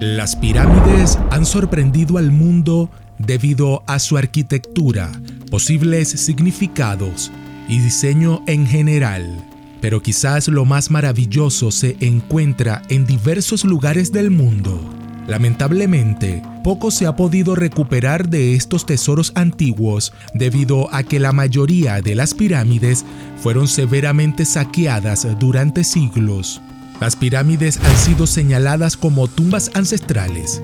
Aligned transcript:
Las 0.00 0.36
pirámides 0.36 1.18
han 1.30 1.46
sorprendido 1.46 2.18
al 2.18 2.30
mundo 2.30 2.90
debido 3.16 3.82
a 3.86 3.98
su 3.98 4.18
arquitectura, 4.18 5.10
posibles 5.50 6.10
significados 6.10 7.32
y 7.66 7.78
diseño 7.78 8.42
en 8.46 8.66
general. 8.66 9.42
Pero 9.80 10.02
quizás 10.02 10.48
lo 10.48 10.66
más 10.66 10.90
maravilloso 10.90 11.70
se 11.70 11.96
encuentra 12.00 12.82
en 12.90 13.06
diversos 13.06 13.64
lugares 13.64 14.12
del 14.12 14.30
mundo. 14.30 14.78
Lamentablemente, 15.26 16.42
poco 16.62 16.90
se 16.90 17.06
ha 17.06 17.16
podido 17.16 17.54
recuperar 17.54 18.28
de 18.28 18.54
estos 18.54 18.84
tesoros 18.84 19.32
antiguos 19.34 20.12
debido 20.34 20.94
a 20.94 21.04
que 21.04 21.18
la 21.18 21.32
mayoría 21.32 22.02
de 22.02 22.14
las 22.14 22.34
pirámides 22.34 23.06
fueron 23.38 23.66
severamente 23.66 24.44
saqueadas 24.44 25.26
durante 25.38 25.84
siglos. 25.84 26.60
Las 27.00 27.14
pirámides 27.14 27.78
han 27.78 27.96
sido 27.96 28.26
señaladas 28.26 28.96
como 28.96 29.28
tumbas 29.28 29.70
ancestrales, 29.74 30.62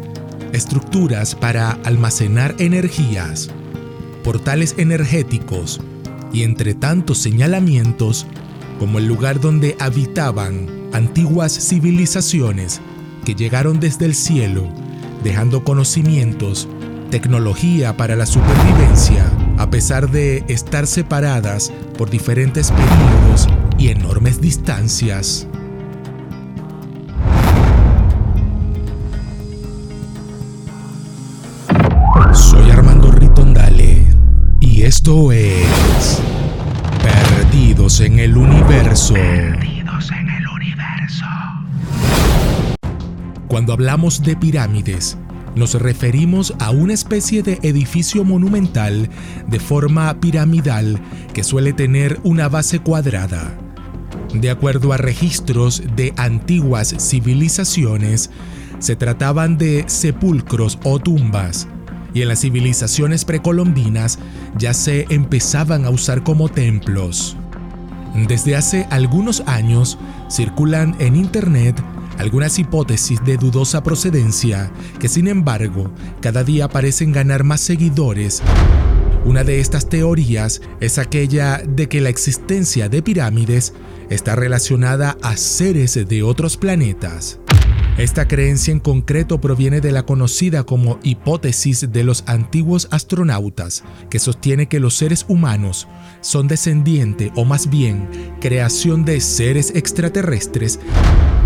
estructuras 0.52 1.34
para 1.34 1.72
almacenar 1.84 2.54
energías, 2.58 3.50
portales 4.24 4.74
energéticos 4.78 5.80
y 6.32 6.44
entre 6.44 6.74
tantos 6.74 7.18
señalamientos 7.18 8.26
como 8.78 8.98
el 8.98 9.06
lugar 9.06 9.40
donde 9.40 9.76
habitaban 9.78 10.68
antiguas 10.94 11.52
civilizaciones 11.52 12.80
que 13.26 13.34
llegaron 13.34 13.78
desde 13.78 14.06
el 14.06 14.14
cielo, 14.14 14.66
dejando 15.22 15.64
conocimientos, 15.64 16.66
tecnología 17.10 17.96
para 17.98 18.16
la 18.16 18.24
supervivencia, 18.24 19.30
a 19.58 19.68
pesar 19.68 20.10
de 20.10 20.44
estar 20.48 20.86
separadas 20.86 21.70
por 21.98 22.08
diferentes 22.08 22.72
periodos 22.72 23.48
y 23.78 23.88
enormes 23.88 24.40
distancias. 24.40 25.46
Esto 34.94 35.32
es 35.32 36.20
Perdidos 37.02 38.00
en 38.00 38.18
el 38.18 38.36
Universo. 38.36 39.14
Perdidos 39.14 40.10
en 40.10 40.28
el 40.28 40.46
Universo. 40.46 41.24
Cuando 43.48 43.72
hablamos 43.72 44.22
de 44.22 44.36
pirámides, 44.36 45.16
nos 45.56 45.72
referimos 45.80 46.52
a 46.58 46.72
una 46.72 46.92
especie 46.92 47.42
de 47.42 47.58
edificio 47.62 48.22
monumental 48.22 49.08
de 49.48 49.60
forma 49.60 50.20
piramidal 50.20 51.00
que 51.32 51.42
suele 51.42 51.72
tener 51.72 52.20
una 52.22 52.50
base 52.50 52.78
cuadrada. 52.78 53.56
De 54.34 54.50
acuerdo 54.50 54.92
a 54.92 54.98
registros 54.98 55.82
de 55.96 56.12
antiguas 56.18 56.94
civilizaciones, 56.98 58.28
se 58.78 58.94
trataban 58.94 59.56
de 59.56 59.84
sepulcros 59.86 60.78
o 60.84 60.98
tumbas 60.98 61.66
y 62.14 62.22
en 62.22 62.28
las 62.28 62.40
civilizaciones 62.40 63.24
precolombinas 63.24 64.18
ya 64.56 64.74
se 64.74 65.06
empezaban 65.10 65.84
a 65.84 65.90
usar 65.90 66.22
como 66.22 66.48
templos. 66.48 67.36
Desde 68.28 68.56
hace 68.56 68.86
algunos 68.90 69.42
años 69.46 69.98
circulan 70.30 70.94
en 70.98 71.16
Internet 71.16 71.82
algunas 72.18 72.58
hipótesis 72.58 73.24
de 73.24 73.36
dudosa 73.36 73.82
procedencia 73.82 74.70
que 75.00 75.08
sin 75.08 75.28
embargo 75.28 75.90
cada 76.20 76.44
día 76.44 76.68
parecen 76.68 77.12
ganar 77.12 77.42
más 77.42 77.60
seguidores. 77.60 78.42
Una 79.24 79.44
de 79.44 79.60
estas 79.60 79.88
teorías 79.88 80.60
es 80.80 80.98
aquella 80.98 81.62
de 81.66 81.88
que 81.88 82.00
la 82.00 82.08
existencia 82.08 82.88
de 82.88 83.02
pirámides 83.02 83.72
está 84.10 84.34
relacionada 84.36 85.16
a 85.22 85.36
seres 85.36 85.94
de 86.08 86.22
otros 86.22 86.56
planetas. 86.56 87.38
Esta 87.98 88.26
creencia 88.26 88.72
en 88.72 88.80
concreto 88.80 89.40
proviene 89.40 89.82
de 89.82 89.92
la 89.92 90.04
conocida 90.04 90.64
como 90.64 90.98
hipótesis 91.02 91.92
de 91.92 92.04
los 92.04 92.24
antiguos 92.26 92.88
astronautas, 92.90 93.84
que 94.08 94.18
sostiene 94.18 94.66
que 94.66 94.80
los 94.80 94.94
seres 94.94 95.26
humanos 95.28 95.86
son 96.22 96.48
descendiente 96.48 97.32
o 97.36 97.44
más 97.44 97.68
bien 97.68 98.08
creación 98.40 99.04
de 99.04 99.20
seres 99.20 99.72
extraterrestres 99.74 100.80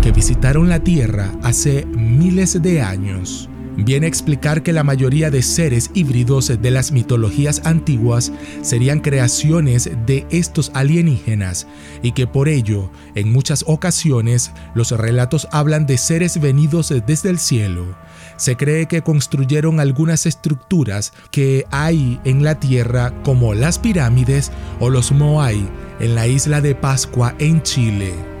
que 0.01 0.13
visitaron 0.13 0.69
la 0.69 0.79
Tierra 0.79 1.33
hace 1.43 1.85
miles 1.85 2.61
de 2.61 2.81
años 2.81 3.49
viene 3.77 4.05
a 4.05 4.09
explicar 4.09 4.63
que 4.63 4.73
la 4.73 4.83
mayoría 4.83 5.29
de 5.29 5.41
seres 5.41 5.91
híbridos 5.93 6.47
de 6.61 6.71
las 6.71 6.91
mitologías 6.91 7.61
antiguas 7.65 8.31
serían 8.61 8.99
creaciones 8.99 9.89
de 10.05 10.25
estos 10.29 10.71
alienígenas 10.73 11.67
y 12.01 12.11
que 12.11 12.27
por 12.27 12.49
ello, 12.49 12.91
en 13.15 13.31
muchas 13.31 13.63
ocasiones, 13.67 14.51
los 14.73 14.91
relatos 14.91 15.47
hablan 15.51 15.85
de 15.85 15.97
seres 15.97 16.39
venidos 16.39 16.93
desde 17.05 17.29
el 17.29 17.39
cielo. 17.39 17.95
Se 18.37 18.55
cree 18.55 18.87
que 18.87 19.01
construyeron 19.01 19.79
algunas 19.79 20.25
estructuras 20.25 21.13
que 21.31 21.65
hay 21.71 22.19
en 22.23 22.43
la 22.43 22.59
tierra 22.59 23.13
como 23.23 23.53
las 23.53 23.79
pirámides 23.79 24.51
o 24.79 24.89
los 24.89 25.11
Moai 25.11 25.67
en 25.99 26.15
la 26.15 26.27
isla 26.27 26.61
de 26.61 26.75
Pascua 26.75 27.35
en 27.39 27.61
Chile. 27.63 28.36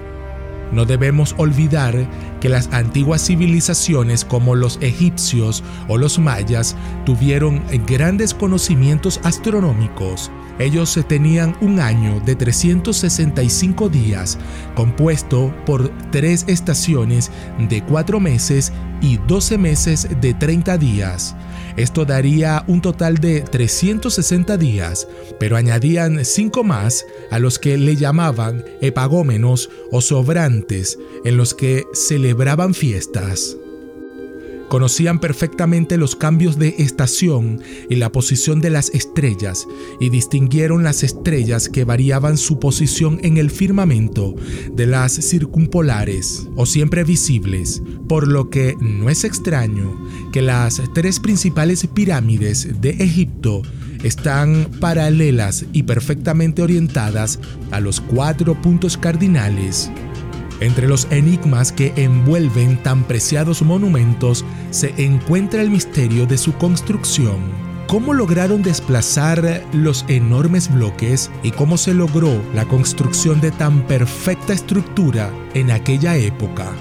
No 0.71 0.85
debemos 0.85 1.35
olvidar 1.37 1.95
que 2.39 2.49
las 2.49 2.69
antiguas 2.73 3.25
civilizaciones 3.25 4.25
como 4.25 4.55
los 4.55 4.77
egipcios 4.81 5.63
o 5.87 5.97
los 5.97 6.19
mayas 6.19 6.75
tuvieron 7.05 7.61
grandes 7.87 8.33
conocimientos 8.33 9.19
astronómicos. 9.23 10.31
Ellos 10.59 10.99
tenían 11.07 11.55
un 11.61 11.79
año 11.79 12.19
de 12.21 12.35
365 12.35 13.89
días, 13.89 14.39
compuesto 14.75 15.53
por 15.65 15.89
tres 16.11 16.45
estaciones 16.47 17.31
de 17.69 17.83
cuatro 17.83 18.19
meses 18.19 18.73
y 19.01 19.17
12 19.27 19.57
meses 19.59 20.07
de 20.19 20.33
30 20.33 20.77
días. 20.79 21.35
Esto 21.77 22.05
daría 22.05 22.63
un 22.67 22.81
total 22.81 23.19
de 23.19 23.41
360 23.41 24.57
días, 24.57 25.07
pero 25.39 25.55
añadían 25.55 26.25
cinco 26.25 26.63
más 26.63 27.05
a 27.29 27.37
los 27.37 27.59
que 27.59 27.77
le 27.77 27.95
llamaban 27.95 28.65
epagómenos 28.81 29.69
o 29.91 30.01
sobrantes, 30.01 30.97
en 31.23 31.37
los 31.37 31.53
que 31.53 31.83
celebraban 31.93 32.73
fiestas. 32.73 33.57
Conocían 34.69 35.19
perfectamente 35.19 35.97
los 35.97 36.15
cambios 36.15 36.59
de 36.59 36.75
estación 36.79 37.61
y 37.89 37.95
la 37.95 38.11
posición 38.11 38.59
de 38.59 38.69
las 38.69 38.89
estrellas 38.89 39.67
y 39.99 40.09
distinguieron 40.09 40.83
las 40.83 41.03
estrellas 41.03 41.69
que 41.69 41.85
variaban 41.85 42.37
su 42.37 42.59
posición 42.59 43.19
en 43.23 43.37
el 43.37 43.49
firmamento 43.49 44.35
de 44.73 44.87
las 44.87 45.13
circumpolares 45.13 46.47
o 46.55 46.65
siempre 46.65 47.03
visibles, 47.03 47.81
por 48.09 48.27
lo 48.27 48.49
que 48.49 48.75
no 48.81 49.09
es 49.09 49.23
extraño 49.23 49.97
que 50.33 50.41
las 50.41 50.81
tres 50.93 51.19
principales 51.19 51.87
pirámides 51.87 52.81
de 52.81 52.89
Egipto 52.89 53.61
están 54.03 54.69
paralelas 54.79 55.65
y 55.73 55.83
perfectamente 55.83 56.61
orientadas 56.61 57.39
a 57.71 57.79
los 57.79 58.01
cuatro 58.01 58.61
puntos 58.61 58.97
cardinales 58.97 59.89
entre 60.59 60.87
los 60.87 61.07
enigmas 61.11 61.71
que 61.71 61.93
envuelven 61.95 62.81
tan 62.81 63.03
preciados 63.03 63.61
monumentos 63.61 64.45
se 64.71 64.93
encuentra 65.03 65.61
el 65.61 65.69
misterio 65.69 66.25
de 66.25 66.37
su 66.37 66.53
construcción. 66.53 67.67
¿Cómo 67.87 68.13
lograron 68.13 68.63
desplazar 68.63 69.63
los 69.71 70.03
enormes 70.09 70.73
bloques 70.73 71.31
y 71.41 71.51
cómo 71.51 71.77
se 71.77 71.93
logró 71.93 72.41
la 72.53 72.65
construcción 72.65 73.39
de 73.39 73.51
tan 73.51 73.81
perfecta 73.87 74.51
estructura 74.51 75.31
en 75.53 75.71
aquella 75.71 76.17
época? 76.17 76.73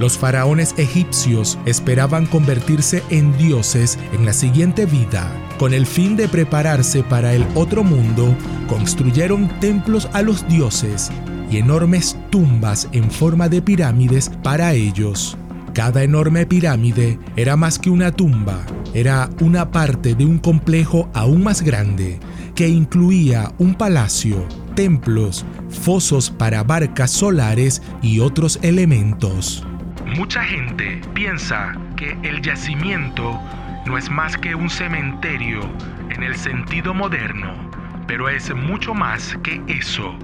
Los 0.00 0.18
faraones 0.18 0.74
egipcios 0.76 1.58
esperaban 1.64 2.26
convertirse 2.26 3.02
en 3.08 3.36
dioses 3.38 3.98
en 4.12 4.26
la 4.26 4.32
siguiente 4.32 4.86
vida. 4.86 5.32
Con 5.58 5.72
el 5.72 5.86
fin 5.86 6.14
de 6.14 6.28
prepararse 6.28 7.02
para 7.02 7.32
el 7.32 7.44
otro 7.54 7.82
mundo, 7.82 8.36
construyeron 8.68 9.48
templos 9.60 10.08
a 10.12 10.22
los 10.22 10.46
dioses 10.46 11.10
y 11.50 11.58
enormes 11.58 12.16
tumbas 12.30 12.88
en 12.92 13.10
forma 13.10 13.48
de 13.48 13.62
pirámides 13.62 14.30
para 14.42 14.72
ellos. 14.72 15.36
Cada 15.74 16.02
enorme 16.02 16.46
pirámide 16.46 17.18
era 17.36 17.56
más 17.56 17.78
que 17.78 17.90
una 17.90 18.10
tumba, 18.10 18.64
era 18.94 19.30
una 19.40 19.70
parte 19.70 20.14
de 20.14 20.24
un 20.24 20.38
complejo 20.38 21.08
aún 21.14 21.44
más 21.44 21.62
grande, 21.62 22.18
que 22.54 22.68
incluía 22.68 23.52
un 23.58 23.74
palacio, 23.74 24.46
templos, 24.74 25.46
fosos 25.68 26.30
para 26.30 26.64
barcas 26.64 27.12
solares 27.12 27.82
y 28.02 28.20
otros 28.20 28.58
elementos. 28.62 29.64
Mucha 30.16 30.42
gente 30.42 31.00
piensa 31.14 31.76
que 31.96 32.16
el 32.22 32.42
yacimiento 32.42 33.38
no 33.86 33.96
es 33.96 34.10
más 34.10 34.36
que 34.36 34.54
un 34.54 34.68
cementerio 34.68 35.60
en 36.10 36.22
el 36.22 36.34
sentido 36.34 36.94
moderno, 36.94 37.54
pero 38.06 38.28
es 38.28 38.52
mucho 38.54 38.94
más 38.94 39.36
que 39.44 39.62
eso 39.68 40.18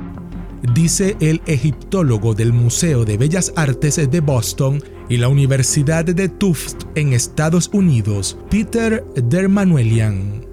dice 0.73 1.17
el 1.21 1.43
egiptólogo 1.47 2.35
del 2.35 2.53
Museo 2.53 3.05
de 3.05 3.19
Bellas 3.19 3.53
Artes 3.57 4.11
de 4.11 4.21
Boston 4.21 4.83
y 5.09 5.19
la 5.19 5.29
Universidad 5.29 6.05
de 6.05 6.29
Tufts 6.29 6.87
en 6.95 7.13
Estados 7.13 7.69
Unidos, 7.73 8.39
Peter 8.51 9.05
Dermanuelian. 9.15 10.45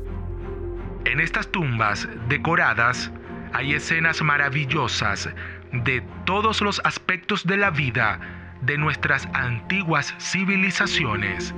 En 1.06 1.20
estas 1.20 1.48
tumbas 1.48 2.08
decoradas 2.28 3.12
hay 3.54 3.74
escenas 3.74 4.22
maravillosas 4.22 5.30
de 5.72 6.04
todos 6.26 6.62
los 6.62 6.82
aspectos 6.84 7.46
de 7.46 7.58
la 7.58 7.72
vida 7.72 8.20
de 8.62 8.78
nuestras 8.78 9.28
antiguas 9.34 10.14
civilizaciones. 10.20 11.54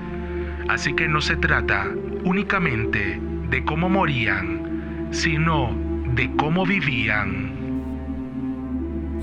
Así 0.69 0.93
que 0.93 1.07
no 1.07 1.21
se 1.21 1.35
trata 1.35 1.87
únicamente 2.23 3.19
de 3.49 3.65
cómo 3.65 3.89
morían, 3.89 5.09
sino 5.11 5.75
de 6.13 6.33
cómo 6.35 6.65
vivían. 6.65 7.62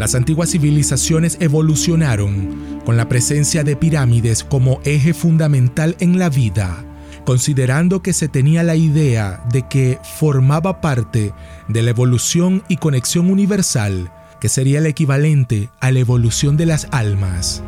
Las 0.01 0.15
antiguas 0.15 0.53
civilizaciones 0.53 1.37
evolucionaron 1.41 2.81
con 2.87 2.97
la 2.97 3.07
presencia 3.07 3.65
de 3.65 3.77
pirámides 3.77 4.45
como 4.45 4.81
eje 4.87 5.13
fundamental 5.13 5.95
en 6.01 6.19
la 6.19 6.31
vida, 6.31 6.87
considerando 7.27 8.01
que 8.01 8.15
se 8.15 8.27
tenía 8.27 8.63
la 8.63 8.77
idea 8.77 9.45
de 9.53 9.69
que 9.69 9.99
formaba 10.17 10.81
parte 10.81 11.35
de 11.69 11.83
la 11.83 11.91
evolución 11.91 12.63
y 12.67 12.79
conexión 12.79 13.31
universal, 13.31 14.11
que 14.41 14.49
sería 14.49 14.79
el 14.79 14.87
equivalente 14.87 15.69
a 15.81 15.91
la 15.91 15.99
evolución 15.99 16.57
de 16.57 16.65
las 16.65 16.89
almas. 16.93 17.63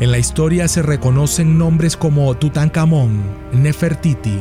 En 0.00 0.12
la 0.12 0.18
historia 0.18 0.66
se 0.66 0.80
reconocen 0.80 1.58
nombres 1.58 1.94
como 1.94 2.34
Tutankamón, 2.38 3.20
Nefertiti, 3.52 4.38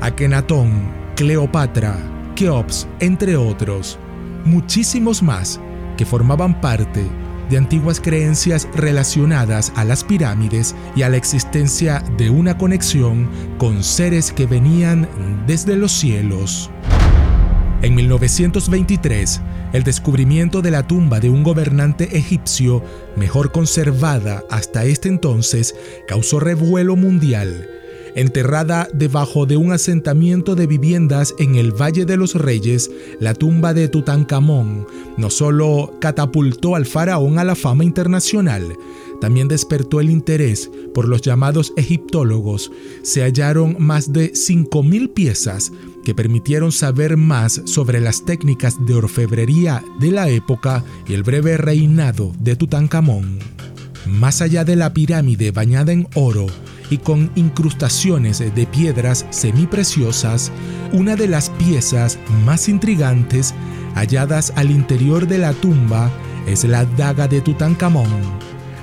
Akenatón, 0.00 0.90
Cleopatra, 1.14 1.96
Keops, 2.34 2.88
entre 2.98 3.36
otros, 3.36 3.96
muchísimos 4.44 5.22
más 5.22 5.60
que 5.98 6.06
formaban 6.06 6.62
parte 6.62 7.04
de 7.50 7.58
antiguas 7.58 8.00
creencias 8.00 8.68
relacionadas 8.74 9.72
a 9.76 9.84
las 9.84 10.04
pirámides 10.04 10.74
y 10.96 11.02
a 11.02 11.08
la 11.08 11.16
existencia 11.16 12.02
de 12.16 12.30
una 12.30 12.56
conexión 12.56 13.28
con 13.58 13.82
seres 13.82 14.32
que 14.32 14.46
venían 14.46 15.08
desde 15.46 15.76
los 15.76 15.92
cielos. 15.92 16.70
En 17.82 17.94
1923, 17.94 19.40
el 19.72 19.82
descubrimiento 19.82 20.62
de 20.62 20.70
la 20.70 20.86
tumba 20.86 21.20
de 21.20 21.30
un 21.30 21.42
gobernante 21.42 22.16
egipcio 22.16 22.82
mejor 23.16 23.52
conservada 23.52 24.42
hasta 24.50 24.84
este 24.84 25.08
entonces 25.08 25.74
causó 26.06 26.40
revuelo 26.40 26.96
mundial 26.96 27.77
Enterrada 28.14 28.88
debajo 28.92 29.46
de 29.46 29.56
un 29.56 29.72
asentamiento 29.72 30.54
de 30.54 30.66
viviendas 30.66 31.34
en 31.38 31.56
el 31.56 31.72
Valle 31.72 32.04
de 32.04 32.16
los 32.16 32.34
Reyes, 32.34 32.90
la 33.20 33.34
tumba 33.34 33.74
de 33.74 33.88
Tutankamón 33.88 34.86
no 35.18 35.30
solo 35.30 35.94
catapultó 36.00 36.76
al 36.76 36.86
faraón 36.86 37.38
a 37.38 37.44
la 37.44 37.56
fama 37.56 37.84
internacional, 37.84 38.76
también 39.20 39.48
despertó 39.48 40.00
el 40.00 40.10
interés 40.10 40.70
por 40.94 41.08
los 41.08 41.22
llamados 41.22 41.72
egiptólogos. 41.76 42.70
Se 43.02 43.22
hallaron 43.22 43.76
más 43.80 44.12
de 44.12 44.32
5.000 44.32 45.12
piezas 45.12 45.72
que 46.04 46.14
permitieron 46.14 46.70
saber 46.70 47.16
más 47.16 47.60
sobre 47.64 48.00
las 48.00 48.24
técnicas 48.24 48.76
de 48.86 48.94
orfebrería 48.94 49.84
de 49.98 50.12
la 50.12 50.28
época 50.28 50.84
y 51.08 51.14
el 51.14 51.24
breve 51.24 51.56
reinado 51.56 52.32
de 52.38 52.54
Tutankamón. 52.54 53.40
Más 54.06 54.40
allá 54.40 54.64
de 54.64 54.76
la 54.76 54.94
pirámide 54.94 55.50
bañada 55.50 55.92
en 55.92 56.06
oro, 56.14 56.46
y 56.90 56.98
con 56.98 57.30
incrustaciones 57.34 58.38
de 58.38 58.66
piedras 58.66 59.26
semipreciosas, 59.30 60.50
una 60.92 61.16
de 61.16 61.28
las 61.28 61.50
piezas 61.50 62.18
más 62.44 62.68
intrigantes 62.68 63.54
halladas 63.94 64.52
al 64.56 64.70
interior 64.70 65.26
de 65.26 65.38
la 65.38 65.52
tumba 65.52 66.10
es 66.46 66.64
la 66.64 66.84
daga 66.84 67.28
de 67.28 67.40
Tutankamón, 67.40 68.08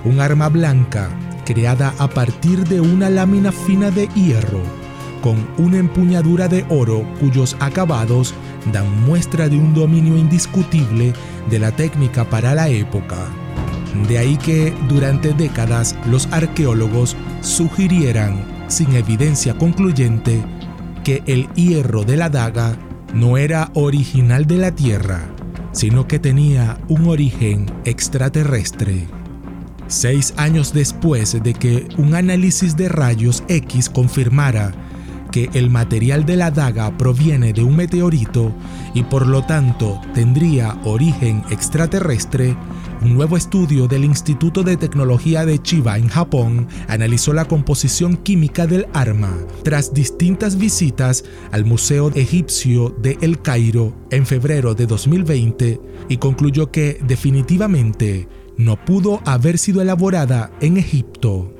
un 0.03 0.19
arma 0.19 0.49
blanca 0.49 1.09
creada 1.45 1.93
a 1.99 2.07
partir 2.07 2.67
de 2.67 2.81
una 2.81 3.09
lámina 3.09 3.51
fina 3.51 3.91
de 3.91 4.07
hierro, 4.09 4.61
con 5.21 5.47
una 5.57 5.77
empuñadura 5.77 6.47
de 6.47 6.65
oro 6.69 7.05
cuyos 7.19 7.55
acabados 7.59 8.33
dan 8.71 9.05
muestra 9.05 9.47
de 9.47 9.57
un 9.57 9.73
dominio 9.73 10.17
indiscutible 10.17 11.13
de 11.49 11.59
la 11.59 11.71
técnica 11.71 12.29
para 12.29 12.53
la 12.55 12.69
época. 12.69 13.44
De 14.03 14.17
ahí 14.17 14.37
que 14.37 14.73
durante 14.87 15.33
décadas 15.33 15.95
los 16.09 16.27
arqueólogos 16.31 17.15
sugirieran, 17.41 18.45
sin 18.67 18.93
evidencia 18.93 19.57
concluyente, 19.57 20.43
que 21.03 21.23
el 21.25 21.47
hierro 21.53 22.03
de 22.03 22.17
la 22.17 22.29
daga 22.29 22.77
no 23.13 23.37
era 23.37 23.71
original 23.73 24.45
de 24.45 24.57
la 24.57 24.71
Tierra, 24.71 25.21
sino 25.71 26.07
que 26.07 26.19
tenía 26.19 26.79
un 26.87 27.07
origen 27.07 27.71
extraterrestre. 27.85 29.07
Seis 29.87 30.33
años 30.37 30.73
después 30.73 31.41
de 31.43 31.53
que 31.53 31.87
un 31.97 32.15
análisis 32.15 32.75
de 32.75 32.89
rayos 32.89 33.43
X 33.47 33.89
confirmara 33.89 34.73
que 35.31 35.49
el 35.53 35.69
material 35.69 36.25
de 36.25 36.37
la 36.37 36.49
daga 36.49 36.97
proviene 36.97 37.51
de 37.51 37.61
un 37.61 37.75
meteorito 37.75 38.53
y 38.93 39.03
por 39.03 39.27
lo 39.27 39.43
tanto 39.43 39.99
tendría 40.13 40.77
origen 40.85 41.43
extraterrestre, 41.51 42.55
un 43.05 43.13
nuevo 43.13 43.37
estudio 43.37 43.87
del 43.87 44.03
Instituto 44.03 44.63
de 44.63 44.77
Tecnología 44.77 45.45
de 45.45 45.61
Chiba 45.61 45.99
en 45.99 46.07
Japón 46.07 46.67
analizó 46.87 47.33
la 47.33 47.45
composición 47.45 48.17
química 48.17 48.65
del 48.65 48.87
arma 48.93 49.37
tras 49.63 49.93
distintas 49.93 50.57
visitas 50.57 51.23
al 51.51 51.65
Museo 51.65 52.11
Egipcio 52.15 52.95
de 52.97 53.15
El 53.21 53.43
Cairo 53.43 53.95
en 54.09 54.25
febrero 54.25 54.73
de 54.73 54.87
2020 54.87 55.79
y 56.09 56.17
concluyó 56.17 56.71
que 56.71 56.97
definitivamente 57.05 58.27
no 58.57 58.83
pudo 58.83 59.21
haber 59.25 59.59
sido 59.59 59.83
elaborada 59.83 60.51
en 60.59 60.77
Egipto. 60.77 61.53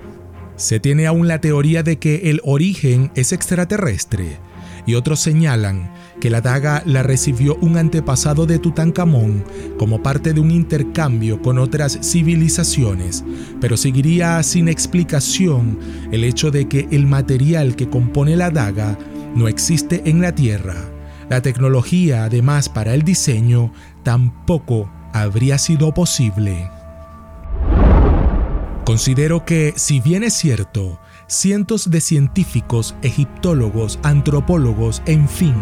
Se 0.56 0.80
tiene 0.80 1.06
aún 1.06 1.28
la 1.28 1.42
teoría 1.42 1.84
de 1.84 2.00
que 2.00 2.32
el 2.32 2.42
origen 2.44 3.12
es 3.14 3.34
extraterrestre, 3.34 4.40
y 4.88 4.96
otros 4.96 5.20
señalan 5.20 5.92
que 6.26 6.32
la 6.32 6.42
daga 6.42 6.82
la 6.88 7.04
recibió 7.04 7.56
un 7.62 7.78
antepasado 7.78 8.48
de 8.48 8.58
Tutankamón 8.58 9.44
como 9.78 10.02
parte 10.02 10.34
de 10.34 10.40
un 10.40 10.50
intercambio 10.50 11.40
con 11.40 11.60
otras 11.60 12.00
civilizaciones, 12.02 13.24
pero 13.62 13.78
seguiría 13.78 14.42
sin 14.42 14.68
explicación 14.68 15.78
el 16.12 16.24
hecho 16.24 16.50
de 16.50 16.68
que 16.68 16.88
el 16.90 17.06
material 17.06 17.76
que 17.76 17.92
compone 17.92 18.36
la 18.36 18.50
daga 18.50 18.98
no 19.36 19.48
existe 19.48 20.02
en 20.10 20.20
la 20.20 20.34
Tierra. 20.34 20.74
La 21.30 21.44
tecnología, 21.44 22.24
además, 22.24 22.70
para 22.70 22.96
el 22.96 23.04
diseño 23.04 23.72
tampoco 24.02 24.90
habría 25.14 25.60
sido 25.60 25.94
posible. 25.94 26.72
Considero 28.84 29.46
que, 29.46 29.74
si 29.76 30.00
bien 30.00 30.24
es 30.24 30.34
cierto, 30.34 31.00
cientos 31.28 31.90
de 31.90 32.02
científicos, 32.02 32.96
egiptólogos, 33.02 34.00
antropólogos, 34.04 35.02
en 35.08 35.28
fin, 35.28 35.56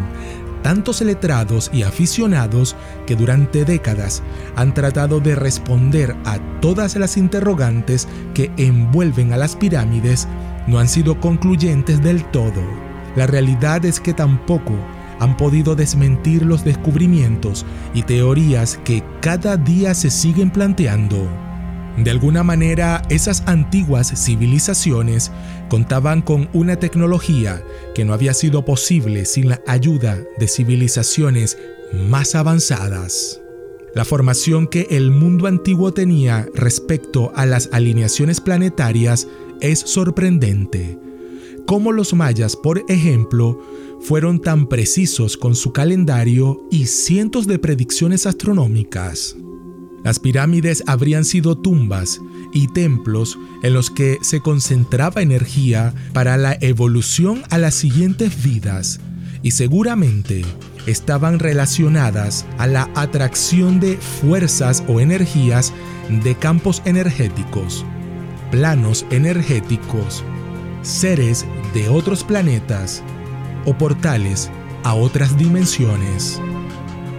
tantos 0.63 1.01
letrados 1.01 1.69
y 1.71 1.83
aficionados 1.83 2.75
que 3.05 3.15
durante 3.15 3.65
décadas 3.65 4.23
han 4.55 4.73
tratado 4.73 5.19
de 5.19 5.35
responder 5.35 6.15
a 6.25 6.39
todas 6.61 6.95
las 6.95 7.17
interrogantes 7.17 8.07
que 8.33 8.51
envuelven 8.57 9.33
a 9.33 9.37
las 9.37 9.55
pirámides, 9.55 10.27
no 10.65 10.79
han 10.79 10.87
sido 10.87 11.19
concluyentes 11.19 12.01
del 12.01 12.25
todo. 12.31 12.63
La 13.15 13.27
realidad 13.27 13.85
es 13.85 13.99
que 13.99 14.13
tampoco 14.13 14.73
han 15.19 15.37
podido 15.37 15.75
desmentir 15.75 16.43
los 16.43 16.63
descubrimientos 16.63 17.65
y 17.93 18.01
teorías 18.03 18.79
que 18.83 19.03
cada 19.21 19.57
día 19.57 19.93
se 19.93 20.09
siguen 20.09 20.49
planteando. 20.49 21.52
De 21.97 22.09
alguna 22.09 22.43
manera, 22.43 23.03
esas 23.09 23.43
antiguas 23.45 24.11
civilizaciones 24.15 25.31
contaban 25.69 26.21
con 26.21 26.49
una 26.53 26.77
tecnología 26.77 27.63
que 27.93 28.03
no 28.03 28.13
había 28.13 28.33
sido 28.33 28.65
posible 28.65 29.25
sin 29.25 29.49
la 29.49 29.61
ayuda 29.67 30.17
de 30.39 30.47
civilizaciones 30.47 31.57
más 32.09 32.33
avanzadas. 32.33 33.39
La 33.93 34.05
formación 34.05 34.65
que 34.65 34.87
el 34.89 35.11
mundo 35.11 35.45
antiguo 35.45 35.93
tenía 35.93 36.47
respecto 36.55 37.31
a 37.35 37.45
las 37.45 37.69
alineaciones 37.71 38.41
planetarias 38.41 39.27
es 39.61 39.79
sorprendente. 39.79 40.97
Como 41.67 41.91
los 41.91 42.15
mayas, 42.15 42.55
por 42.55 42.83
ejemplo, 42.89 43.61
fueron 44.01 44.41
tan 44.41 44.67
precisos 44.67 45.37
con 45.37 45.55
su 45.55 45.71
calendario 45.73 46.67
y 46.71 46.87
cientos 46.87 47.45
de 47.45 47.59
predicciones 47.59 48.25
astronómicas. 48.25 49.37
Las 50.03 50.19
pirámides 50.19 50.83
habrían 50.85 51.23
sido 51.23 51.57
tumbas 51.57 52.19
y 52.51 52.67
templos 52.67 53.37
en 53.63 53.73
los 53.73 53.89
que 53.89 54.19
se 54.21 54.41
concentraba 54.41 55.21
energía 55.21 55.93
para 56.13 56.37
la 56.37 56.57
evolución 56.59 57.43
a 57.49 57.57
las 57.57 57.73
siguientes 57.73 58.43
vidas 58.43 58.99
y 59.41 59.51
seguramente 59.51 60.43
estaban 60.85 61.39
relacionadas 61.39 62.45
a 62.57 62.67
la 62.67 62.89
atracción 62.95 63.79
de 63.79 63.97
fuerzas 63.97 64.83
o 64.87 64.99
energías 64.99 65.73
de 66.09 66.35
campos 66.35 66.81
energéticos, 66.85 67.85
planos 68.51 69.05
energéticos, 69.09 70.23
seres 70.81 71.45
de 71.73 71.87
otros 71.87 72.25
planetas 72.25 73.01
o 73.65 73.77
portales 73.77 74.51
a 74.83 74.93
otras 74.93 75.37
dimensiones. 75.37 76.41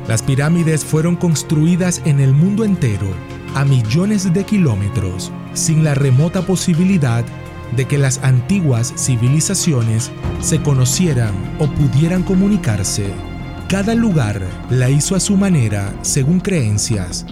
Las 0.08 0.23
pirámides 0.23 0.84
fueron 0.84 1.16
construidas 1.16 2.02
en 2.04 2.20
el 2.20 2.32
mundo 2.32 2.64
entero, 2.64 3.06
a 3.54 3.64
millones 3.64 4.32
de 4.34 4.44
kilómetros, 4.44 5.32
sin 5.54 5.82
la 5.82 5.94
remota 5.94 6.42
posibilidad 6.42 7.25
de 7.75 7.87
que 7.87 7.96
las 7.96 8.18
antiguas 8.23 8.92
civilizaciones 8.96 10.11
se 10.40 10.61
conocieran 10.61 11.32
o 11.58 11.66
pudieran 11.66 12.23
comunicarse. 12.23 13.06
Cada 13.68 13.94
lugar 13.94 14.42
la 14.68 14.90
hizo 14.90 15.16
a 15.16 15.20
su 15.20 15.37
manera, 15.37 15.94
según 16.02 16.40
creencias, 16.40 17.25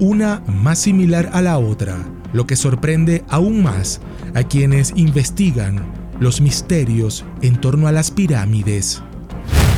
una 0.00 0.42
más 0.46 0.80
similar 0.80 1.30
a 1.32 1.40
la 1.40 1.58
otra, 1.58 1.98
lo 2.32 2.46
que 2.46 2.56
sorprende 2.56 3.24
aún 3.28 3.62
más 3.62 4.00
a 4.34 4.42
quienes 4.42 4.92
investigan 4.96 5.80
los 6.18 6.40
misterios 6.40 7.24
en 7.42 7.60
torno 7.60 7.86
a 7.86 7.92
las 7.92 8.10
pirámides. 8.10 9.02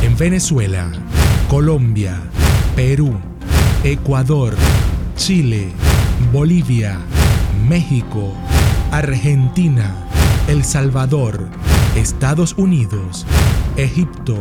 En 0.02 0.16
Venezuela, 0.16 0.90
Colombia, 1.50 2.22
Perú, 2.76 3.12
Ecuador, 3.82 4.54
Chile, 5.16 5.66
Bolivia, 6.32 7.00
México, 7.68 8.32
Argentina, 8.92 10.06
El 10.46 10.62
Salvador, 10.62 11.48
Estados 11.96 12.54
Unidos, 12.56 13.26
Egipto, 13.76 14.36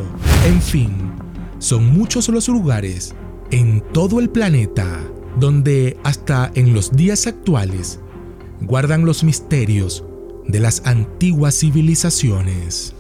en 0.46 0.62
fin, 0.62 1.12
son 1.58 1.88
muchos 1.98 2.30
los 2.30 2.48
lugares 2.48 3.16
en 3.50 3.82
todo 3.92 4.20
el 4.20 4.30
planeta 4.30 5.00
donde 5.40 5.98
hasta 6.04 6.52
en 6.54 6.76
los 6.76 6.92
días 6.92 7.26
actuales 7.26 8.00
guardan 8.62 9.04
los 9.04 9.24
misterios 9.24 10.04
de 10.48 10.60
las 10.60 10.86
antiguas 10.86 11.58
civilizaciones. 11.58 12.94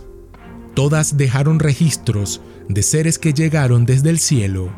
Todas 0.73 1.15
dejaron 1.15 1.59
registros 1.59 2.41
de 2.69 2.83
seres 2.83 3.17
que 3.17 3.33
llegaron 3.33 3.85
desde 3.85 4.11
el 4.11 4.19
cielo. 4.19 4.71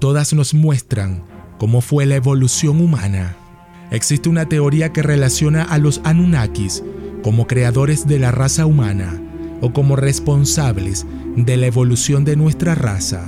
Todas 0.00 0.34
nos 0.34 0.52
muestran 0.52 1.22
cómo 1.58 1.80
fue 1.80 2.04
la 2.04 2.16
evolución 2.16 2.80
humana. 2.80 3.36
Existe 3.92 4.28
una 4.28 4.48
teoría 4.48 4.92
que 4.92 5.02
relaciona 5.02 5.62
a 5.62 5.78
los 5.78 6.00
Anunnakis 6.04 6.82
como 7.22 7.46
creadores 7.46 8.06
de 8.06 8.18
la 8.18 8.32
raza 8.32 8.66
humana 8.66 9.22
o 9.60 9.72
como 9.72 9.94
responsables 9.94 11.06
de 11.36 11.56
la 11.56 11.66
evolución 11.66 12.24
de 12.24 12.36
nuestra 12.36 12.74
raza. 12.74 13.24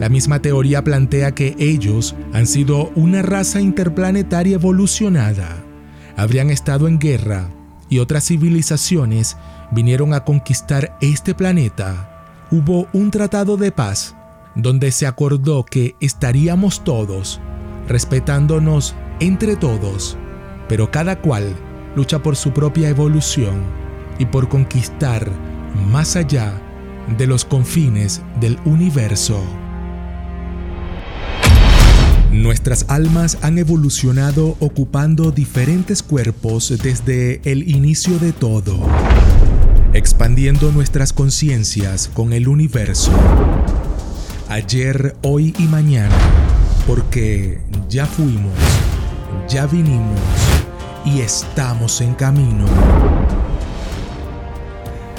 La 0.00 0.08
misma 0.08 0.42
teoría 0.42 0.82
plantea 0.82 1.32
que 1.32 1.54
ellos 1.58 2.16
han 2.32 2.46
sido 2.46 2.90
una 2.96 3.22
raza 3.22 3.60
interplanetaria 3.60 4.56
evolucionada. 4.56 5.64
Habrían 6.16 6.50
estado 6.50 6.88
en 6.88 6.98
guerra 6.98 7.50
y 7.88 8.00
otras 8.00 8.26
civilizaciones 8.26 9.36
vinieron 9.70 10.12
a 10.12 10.24
conquistar 10.24 10.96
este 11.00 11.34
planeta, 11.34 12.17
hubo 12.50 12.88
un 12.92 13.10
tratado 13.10 13.56
de 13.56 13.72
paz 13.72 14.14
donde 14.54 14.90
se 14.90 15.06
acordó 15.06 15.64
que 15.64 15.94
estaríamos 16.00 16.82
todos, 16.82 17.40
respetándonos 17.86 18.94
entre 19.20 19.56
todos, 19.56 20.16
pero 20.68 20.90
cada 20.90 21.20
cual 21.20 21.54
lucha 21.94 22.22
por 22.22 22.36
su 22.36 22.52
propia 22.52 22.88
evolución 22.88 23.62
y 24.18 24.26
por 24.26 24.48
conquistar 24.48 25.30
más 25.90 26.16
allá 26.16 26.60
de 27.16 27.26
los 27.26 27.44
confines 27.44 28.22
del 28.40 28.58
universo. 28.64 29.42
Nuestras 32.32 32.84
almas 32.88 33.38
han 33.42 33.58
evolucionado 33.58 34.56
ocupando 34.60 35.30
diferentes 35.30 36.02
cuerpos 36.02 36.72
desde 36.82 37.40
el 37.50 37.68
inicio 37.68 38.18
de 38.18 38.32
todo, 38.32 38.78
expandiendo 39.92 40.70
nuestras 40.72 41.12
conciencias 41.12 42.08
con 42.12 42.32
el 42.32 42.48
universo, 42.48 43.10
ayer, 44.48 45.16
hoy 45.22 45.54
y 45.58 45.64
mañana, 45.64 46.14
porque 46.86 47.60
ya 47.88 48.06
fuimos, 48.06 48.52
ya 49.48 49.66
vinimos 49.66 50.20
y 51.04 51.20
estamos 51.20 52.00
en 52.00 52.14
camino. 52.14 52.66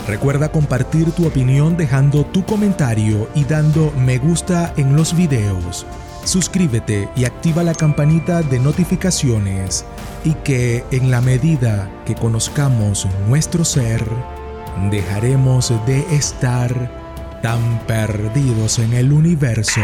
Recuerda 0.07 0.51
compartir 0.51 1.11
tu 1.11 1.27
opinión 1.27 1.77
dejando 1.77 2.25
tu 2.25 2.45
comentario 2.45 3.29
y 3.35 3.43
dando 3.43 3.91
me 3.97 4.17
gusta 4.17 4.73
en 4.77 4.95
los 4.95 5.15
videos 5.15 5.85
suscríbete 6.29 7.09
y 7.15 7.25
activa 7.25 7.63
la 7.63 7.73
campanita 7.73 8.41
de 8.43 8.59
notificaciones 8.59 9.85
y 10.23 10.33
que 10.33 10.83
en 10.91 11.11
la 11.11 11.21
medida 11.21 11.89
que 12.05 12.15
conozcamos 12.15 13.07
nuestro 13.27 13.65
ser, 13.65 14.03
dejaremos 14.89 15.73
de 15.85 15.99
estar 16.15 16.71
tan 17.41 17.79
perdidos 17.85 18.79
en 18.79 18.93
el 18.93 19.11
universo. 19.11 19.81